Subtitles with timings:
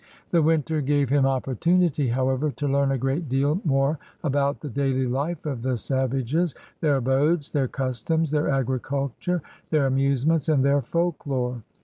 [0.31, 5.05] The winter gave him opportunity, however, to learn a great deal more about the daily
[5.05, 11.61] life of the savages, their abodes, their customs, their agriculture, their amusements, and their folklore.